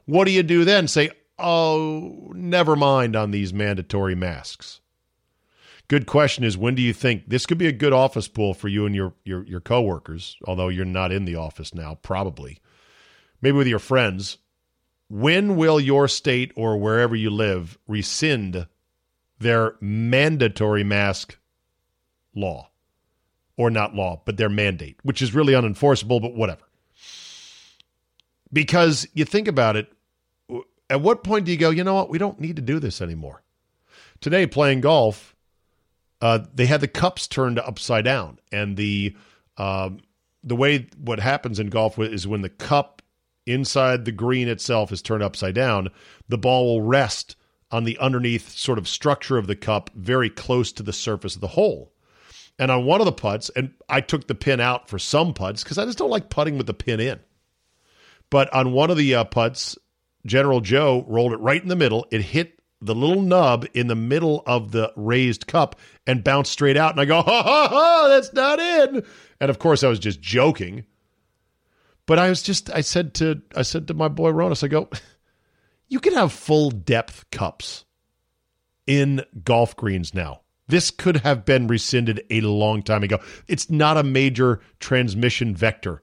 [0.05, 0.87] What do you do then?
[0.87, 4.81] Say, oh, never mind on these mandatory masks.
[5.87, 8.67] Good question is when do you think this could be a good office pool for
[8.67, 12.59] you and your your your coworkers, although you're not in the office now, probably.
[13.41, 14.37] Maybe with your friends.
[15.09, 18.67] When will your state or wherever you live rescind
[19.39, 21.37] their mandatory mask
[22.35, 22.69] law?
[23.55, 26.61] Or not law, but their mandate, which is really unenforceable, but whatever.
[28.53, 29.91] Because you think about it,
[30.89, 33.01] at what point do you go, you know what, we don't need to do this
[33.01, 33.43] anymore?
[34.21, 35.35] Today, playing golf,
[36.21, 39.15] uh, they had the cups turned upside down, and the
[39.57, 39.99] um,
[40.43, 43.01] the way what happens in golf is when the cup
[43.45, 45.89] inside the green itself is turned upside down,
[46.27, 47.35] the ball will rest
[47.71, 51.41] on the underneath sort of structure of the cup, very close to the surface of
[51.41, 51.91] the hole.
[52.59, 55.63] And on one of the putts, and I took the pin out for some putts
[55.63, 57.19] because I just don't like putting with the pin in.
[58.29, 59.77] But on one of the uh, putts,
[60.27, 62.05] General Joe rolled it right in the middle.
[62.11, 66.77] It hit the little nub in the middle of the raised cup and bounced straight
[66.77, 66.91] out.
[66.91, 69.03] And I go, ha ha ha, that's not in.
[69.39, 70.85] And of course, I was just joking.
[72.05, 74.89] But I was just, I said to, I said to my boy Ronis, I go,
[75.87, 77.85] you can have full depth cups
[78.85, 80.41] in golf greens now.
[80.69, 83.19] This could have been rescinded a long time ago.
[83.47, 86.01] It's not a major transmission vector.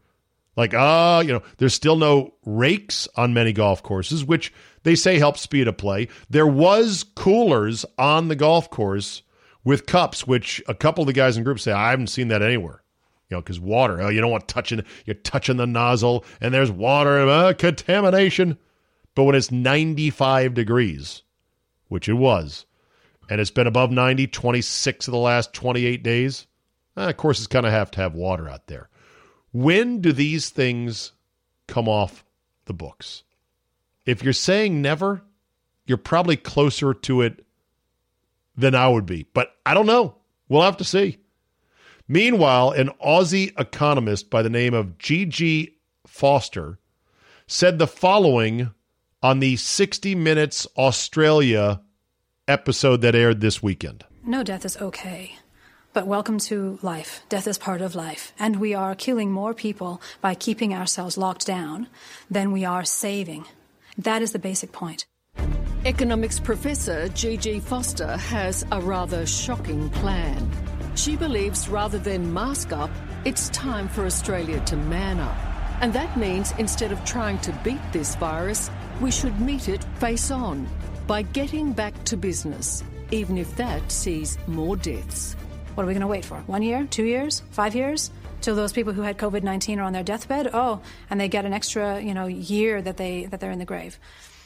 [0.57, 4.53] Like, ah, uh, you know, there's still no rakes on many golf courses, which
[4.85, 6.09] they say helps speed of play.
[6.31, 9.23] There was coolers on the golf course
[9.65, 12.43] with cups, which a couple of the guys in group say I haven't seen that
[12.43, 12.83] anywhere.
[13.31, 16.71] You know, because water, oh, you don't want touching, you're touching the nozzle, and there's
[16.71, 18.59] water, uh, contamination.
[19.15, 21.23] But when it's 95 degrees,
[21.89, 22.67] which it was,
[23.31, 26.47] and it's been above 90 26 of the last 28 days,
[26.97, 28.91] eh, of course, it's going to have to have water out there.
[29.55, 31.13] When do these things
[31.69, 32.25] come off
[32.65, 33.23] the books?
[34.05, 35.23] If you're saying never,
[35.87, 37.47] you're probably closer to it
[38.57, 39.29] than I would be.
[39.33, 40.17] But I don't know.
[40.49, 41.19] We'll have to see.
[42.09, 46.81] Meanwhile, an Aussie economist by the name of Gigi Foster
[47.47, 48.73] said the following
[49.23, 51.81] on the 60 Minutes Australia
[52.49, 54.05] episode that aired this weekend.
[54.25, 55.37] No death is okay.
[55.95, 57.23] But welcome to life.
[57.29, 58.33] Death is part of life.
[58.37, 61.87] And we are killing more people by keeping ourselves locked down
[62.29, 63.45] than we are saving.
[63.99, 65.07] That is the basic point.
[65.85, 70.51] Economics professor Gigi Foster has a rather shocking plan.
[70.97, 72.91] She believes rather than mask up,
[73.25, 75.37] it's time for Australia to man up.
[75.81, 78.69] And that means instead of trying to beat this virus,
[79.01, 80.67] we should meet it face on
[81.07, 85.37] by getting back to business, even if that sees more deaths.
[85.75, 86.39] What are we going to wait for?
[86.43, 86.87] One year?
[86.89, 87.43] Two years?
[87.51, 88.11] Five years?
[88.41, 90.51] Till those people who had COVID nineteen are on their deathbed?
[90.53, 93.65] Oh, and they get an extra, you know, year that they that they're in the
[93.65, 93.99] grave.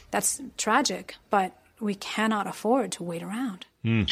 [0.09, 3.65] That's tragic, but we cannot afford to wait around.
[3.85, 4.11] Mm.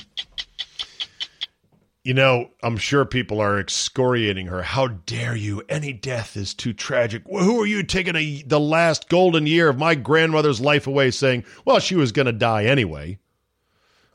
[2.03, 4.61] You know, I'm sure people are excoriating her.
[4.61, 5.63] How dare you?
[5.67, 7.23] Any death is too tragic.
[7.27, 11.43] Who are you taking a, the last golden year of my grandmother's life away saying,
[11.65, 13.19] well, she was going to die anyway?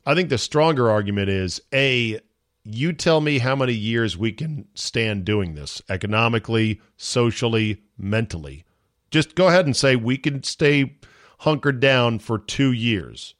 [0.06, 2.20] I think the stronger argument is A,
[2.64, 8.64] you tell me how many years we can stand doing this economically, socially, mentally.
[9.10, 10.96] Just go ahead and say we can stay
[11.40, 13.34] hunkered down for two years.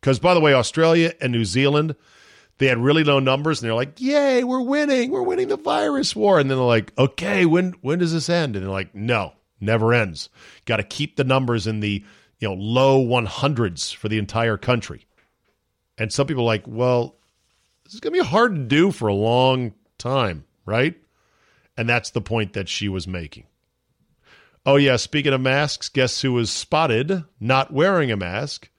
[0.00, 1.94] Because, by the way, Australia and New Zealand,
[2.58, 5.10] they had really low numbers, and they're like, "Yay, we're winning!
[5.10, 8.54] We're winning the virus war!" And then they're like, "Okay, when when does this end?"
[8.54, 10.28] And they're like, "No, never ends.
[10.64, 12.04] Got to keep the numbers in the
[12.38, 15.06] you know low 100s for the entire country."
[15.96, 17.16] And some people are like, "Well,
[17.84, 20.96] this is going to be hard to do for a long time, right?
[21.76, 23.46] And that's the point that she was making.
[24.66, 28.70] Oh, yeah, speaking of masks, guess who was spotted not wearing a mask?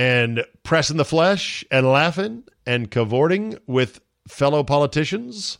[0.00, 5.58] and pressing the flesh and laughing and cavorting with fellow politicians,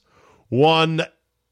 [0.48, 1.02] one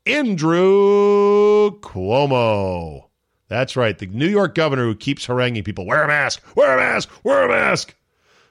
[0.06, 3.08] Andrew Cuomo.
[3.48, 6.80] That's right, the New York governor who keeps haranguing people wear a mask, wear a
[6.80, 7.94] mask, wear a mask.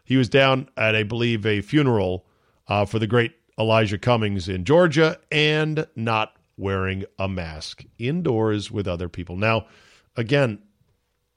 [0.03, 2.26] He was down at, I believe, a funeral
[2.67, 8.87] uh, for the great Elijah Cummings in Georgia and not wearing a mask indoors with
[8.87, 9.35] other people.
[9.35, 9.67] Now,
[10.15, 10.59] again,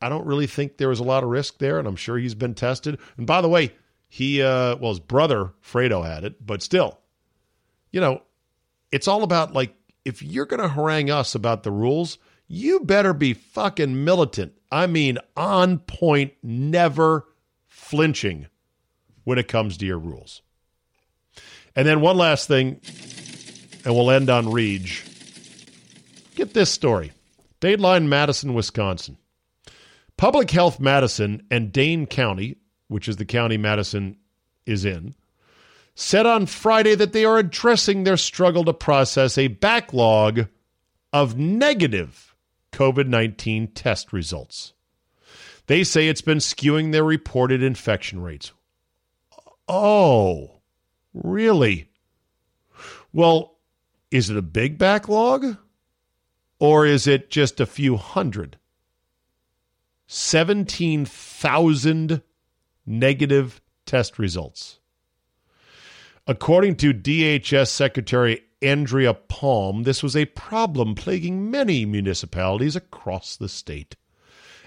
[0.03, 2.35] I don't really think there was a lot of risk there, and I'm sure he's
[2.35, 2.99] been tested.
[3.17, 3.75] And by the way,
[4.09, 6.99] he, uh, well, his brother Fredo had it, but still,
[7.91, 8.23] you know,
[8.91, 13.13] it's all about like if you're going to harangue us about the rules, you better
[13.13, 14.55] be fucking militant.
[14.73, 17.27] I mean, on point, never
[17.67, 18.47] flinching
[19.25, 20.43] when it comes to your rules.
[21.81, 22.79] And then one last thing,
[23.87, 24.91] and we'll end on Reg.
[26.35, 27.13] Get this story
[27.63, 29.17] Dateline Madison, Wisconsin.
[30.19, 34.19] Public Health Madison and Dane County, which is the county Madison
[34.67, 35.15] is in,
[35.95, 40.49] said on Friday that they are addressing their struggle to process a backlog
[41.15, 42.37] of negative
[42.73, 44.75] COVID 19 test results.
[45.67, 48.53] They say it's been skewing their reported infection rates.
[49.67, 50.60] Oh,
[51.15, 51.89] really?
[53.13, 53.59] Well,
[54.11, 55.57] is it a big backlog?
[56.59, 58.59] Or is it just a few hundred?
[60.07, 62.23] 17,000
[62.85, 64.81] negative test results.
[66.27, 73.49] According to DHS Secretary Andrea Palm, this was a problem plaguing many municipalities across the
[73.49, 73.97] state.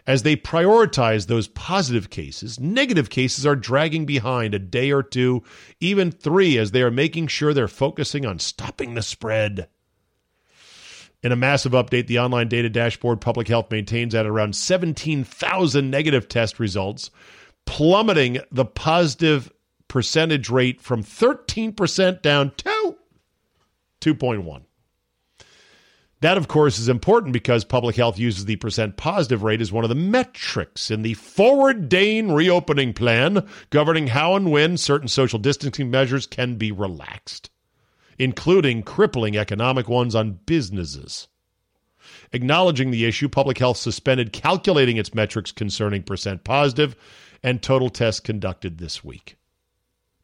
[0.06, 5.44] As they prioritize those positive cases, negative cases are dragging behind a day or two,
[5.80, 9.70] even three, as they are making sure they're focusing on stopping the spread.
[11.22, 16.28] In a massive update, the online data dashboard Public Health maintains at around 17,000 negative
[16.28, 17.10] test results,
[17.66, 19.50] plummeting the positive
[19.88, 22.98] percentage rate from 13% down to
[24.02, 24.64] 2.1.
[26.24, 29.84] That, of course, is important because public health uses the percent positive rate as one
[29.84, 35.38] of the metrics in the forward Dane reopening plan governing how and when certain social
[35.38, 37.50] distancing measures can be relaxed
[38.20, 41.28] including crippling economic ones on businesses.
[42.32, 46.96] Acknowledging the issue, public health suspended calculating its metrics concerning percent positive
[47.42, 49.36] and total tests conducted this week.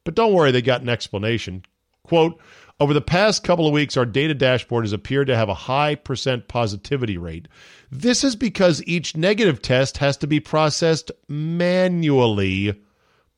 [0.03, 1.65] But don't worry, they got an explanation.
[2.03, 2.39] Quote,
[2.79, 5.95] over the past couple of weeks, our data dashboard has appeared to have a high
[5.95, 7.47] percent positivity rate.
[7.91, 12.81] This is because each negative test has to be processed manually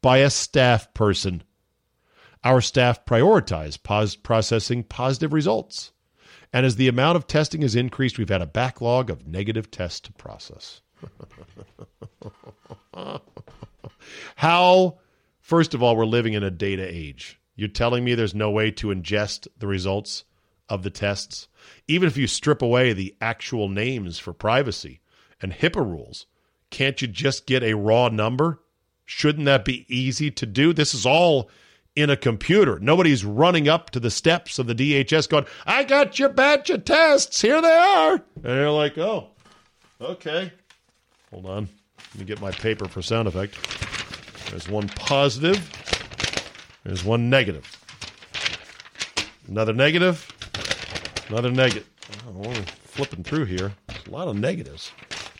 [0.02, 1.44] by a staff person.
[2.44, 5.92] Our staff prioritize pos- processing positive results.
[6.54, 10.02] And as the amount of testing has increased, we've had a backlog of negative tests
[10.02, 10.82] to process.
[14.36, 15.00] How,
[15.40, 17.40] first of all, we're living in a data age.
[17.62, 20.24] You're telling me there's no way to ingest the results
[20.67, 21.47] of the tests?
[21.88, 25.00] Even if you strip away the actual names for privacy
[25.39, 26.26] and HIPAA rules,
[26.71, 28.63] can't you just get a raw number?
[29.06, 30.74] Shouldn't that be easy to do?
[30.74, 31.52] This is all
[31.95, 32.80] in a computer.
[32.80, 36.84] Nobody's running up to the steps of the DHS going, I got your batch of
[36.84, 37.41] tests.
[37.41, 38.13] Here they are.
[38.13, 39.28] And they're like, oh,
[40.02, 40.52] okay.
[41.30, 41.69] Hold on.
[42.15, 43.56] Let me get my paper for sound effect.
[44.50, 45.60] There's one positive.
[46.84, 47.78] There's one negative.
[49.48, 50.28] Another negative.
[51.30, 51.88] Another negative.
[52.28, 53.74] Oh, we're flipping through here.
[53.89, 54.91] A lot of negatives.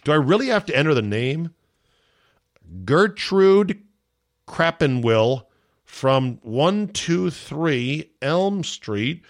[0.04, 1.54] Do I really have to enter the name?
[2.86, 3.82] Gertrude
[4.47, 5.45] Crappenwill
[5.84, 9.23] from 123 Elm Street.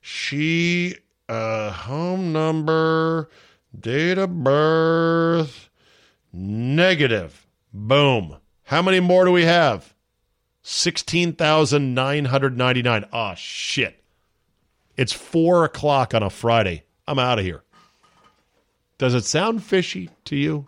[0.00, 0.94] She,
[1.28, 3.28] uh, home number,
[3.78, 5.68] date of birth,
[6.32, 7.46] negative.
[7.72, 8.36] Boom.
[8.64, 9.95] How many more do we have?
[10.68, 13.04] 16,999.
[13.04, 14.02] Oh, ah, shit.
[14.96, 16.82] It's four o'clock on a Friday.
[17.06, 17.62] I'm out of here.
[18.98, 20.66] Does it sound fishy to you?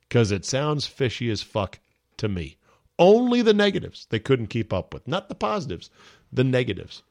[0.00, 1.78] Because it sounds fishy as fuck
[2.16, 2.56] to me.
[2.98, 5.90] Only the negatives they couldn't keep up with, not the positives,
[6.32, 7.02] the negatives.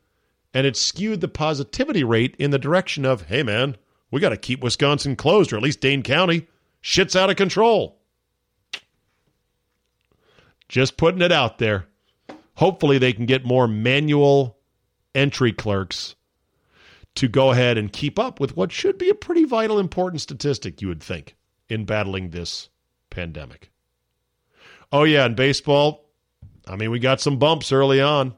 [0.55, 3.77] And it skewed the positivity rate in the direction of, hey, man,
[4.09, 6.47] we got to keep Wisconsin closed, or at least Dane County.
[6.81, 7.99] Shit's out of control.
[10.67, 11.85] Just putting it out there.
[12.61, 14.59] Hopefully, they can get more manual
[15.15, 16.13] entry clerks
[17.15, 20.79] to go ahead and keep up with what should be a pretty vital, important statistic,
[20.79, 21.35] you would think,
[21.69, 22.69] in battling this
[23.09, 23.71] pandemic.
[24.91, 26.05] Oh, yeah, in baseball,
[26.67, 28.35] I mean, we got some bumps early on.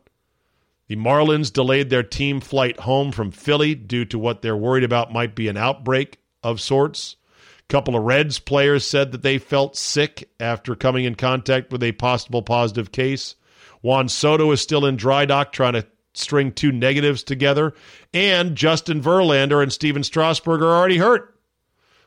[0.88, 5.12] The Marlins delayed their team flight home from Philly due to what they're worried about
[5.12, 7.18] might be an outbreak of sorts.
[7.60, 11.84] A couple of Reds players said that they felt sick after coming in contact with
[11.84, 13.36] a possible positive case.
[13.84, 17.74] Juan Soto is still in dry dock trying to string two negatives together.
[18.14, 21.30] And Justin Verlander and Stephen Strasburg are already hurt.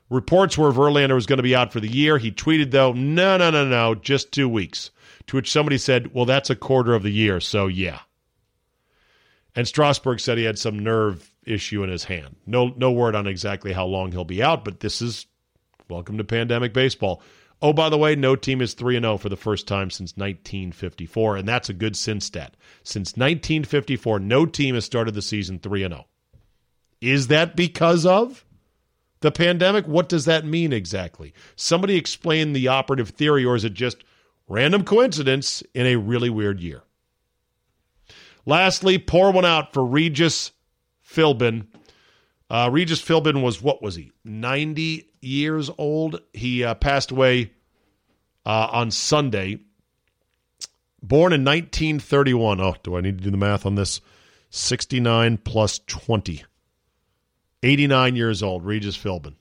[0.09, 2.17] Reports were Verlander was going to be out for the year.
[2.17, 4.91] He tweeted, though, no, no, no, no, just two weeks.
[5.27, 7.99] To which somebody said, well, that's a quarter of the year, so yeah.
[9.57, 12.37] And Strasburg said he had some nerve issue in his hand.
[12.47, 15.27] No, no word on exactly how long he'll be out, but this is
[15.89, 17.23] welcome to pandemic baseball.
[17.63, 21.37] Oh, by the way, no team is 3 0 for the first time since 1954,
[21.37, 22.55] and that's a good sin stat.
[22.83, 26.07] Since 1954, no team has started the season 3 0.
[27.01, 28.45] Is that because of
[29.21, 29.87] the pandemic?
[29.87, 31.33] What does that mean exactly?
[31.57, 34.05] Somebody explain the operative theory, or is it just
[34.49, 36.83] random coincidence in a really weird year?
[38.45, 40.53] Lastly, pour one out for Regis
[41.05, 41.67] Philbin.
[42.49, 46.21] Uh, Regis Philbin was, what was he, 90 years old?
[46.33, 47.53] He uh, passed away
[48.45, 49.61] uh, on Sunday.
[51.03, 52.61] Born in 1931.
[52.61, 54.01] Oh, do I need to do the math on this?
[54.51, 56.45] 69 plus 20.
[57.63, 59.35] 89 years old, Regis Philbin.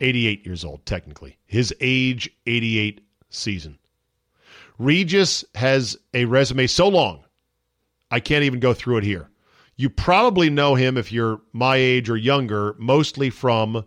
[0.00, 1.38] 88 years old, technically.
[1.46, 3.00] His age, 88
[3.30, 3.78] season.
[4.78, 7.24] Regis has a resume so long
[8.10, 9.28] I can't even go through it here.
[9.76, 13.84] You probably know him if you're my age or younger, mostly from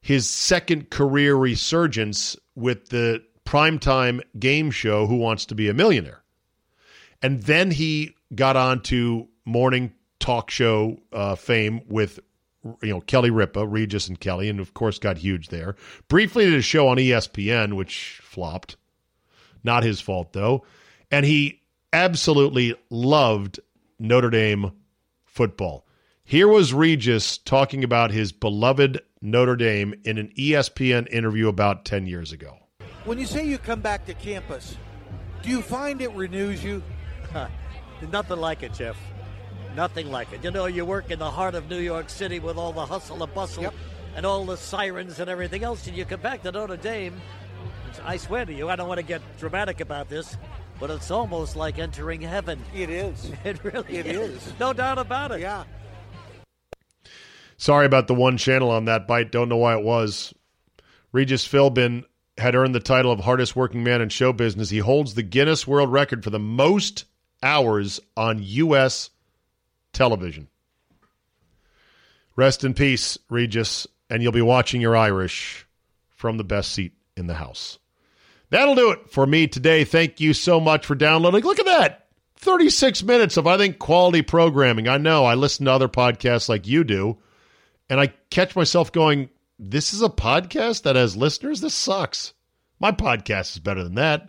[0.00, 6.22] his second career resurgence with the primetime game show Who Wants to Be a Millionaire.
[7.20, 12.20] And then he got on to morning talk show uh, fame with
[12.82, 15.74] you know Kelly Ripa, Regis and Kelly, and of course got huge there.
[16.08, 18.76] Briefly did a show on ESPN, which flopped.
[19.64, 20.64] Not his fault though.
[21.10, 21.62] And he
[21.92, 23.58] absolutely loved
[23.98, 24.72] Notre Dame
[25.38, 25.86] football.
[26.24, 32.08] Here was Regis talking about his beloved Notre Dame in an ESPN interview about 10
[32.08, 32.58] years ago.
[33.04, 34.76] When you say you come back to campus,
[35.44, 36.82] do you find it renews you?
[38.10, 38.96] Nothing like it, Jeff.
[39.76, 40.42] Nothing like it.
[40.42, 43.22] You know, you work in the heart of New York City with all the hustle
[43.22, 43.74] and bustle Yep.
[44.16, 47.14] and all the sirens and everything else, and you come back to Notre Dame.
[48.04, 50.36] I swear to you, I don't want to get dramatic about this,
[50.80, 52.62] but it's almost like entering heaven.
[52.74, 53.30] It is.
[53.44, 54.52] It really It is.
[54.58, 55.40] No doubt about it.
[55.40, 55.64] Yeah.
[57.56, 59.32] Sorry about the one channel on that bite.
[59.32, 60.32] Don't know why it was.
[61.12, 62.04] Regis Philbin
[62.36, 64.70] had earned the title of hardest working man in show business.
[64.70, 67.04] He holds the Guinness World Record for the most
[67.42, 69.10] hours on U.S.
[69.92, 70.48] television.
[72.36, 75.66] Rest in peace, Regis, and you'll be watching your Irish
[76.10, 77.78] from the best seat in the house.
[78.50, 79.84] That'll do it for me today.
[79.84, 81.44] Thank you so much for downloading.
[81.44, 82.06] Look at that.
[82.36, 84.88] 36 minutes of, I think, quality programming.
[84.88, 87.18] I know I listen to other podcasts like you do,
[87.90, 89.28] and I catch myself going,
[89.58, 91.60] This is a podcast that has listeners?
[91.60, 92.32] This sucks.
[92.80, 94.28] My podcast is better than that.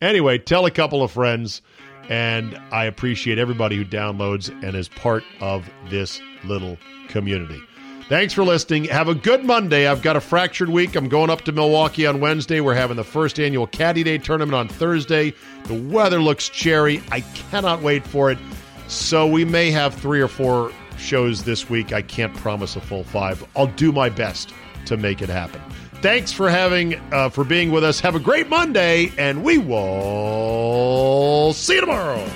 [0.00, 1.60] Anyway, tell a couple of friends,
[2.08, 7.60] and I appreciate everybody who downloads and is part of this little community.
[8.08, 8.84] Thanks for listening.
[8.84, 9.86] Have a good Monday.
[9.86, 10.96] I've got a fractured week.
[10.96, 12.60] I'm going up to Milwaukee on Wednesday.
[12.60, 15.34] We're having the first annual Caddy Day tournament on Thursday.
[15.64, 17.02] The weather looks cherry.
[17.12, 18.38] I cannot wait for it.
[18.86, 21.92] So we may have three or four shows this week.
[21.92, 23.46] I can't promise a full five.
[23.54, 24.54] I'll do my best
[24.86, 25.60] to make it happen.
[26.00, 28.00] Thanks for having uh, for being with us.
[28.00, 32.26] Have a great Monday, and we will see you tomorrow.